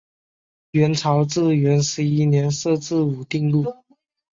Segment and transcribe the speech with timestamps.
[0.71, 3.71] 元朝至元十一年设置武定路。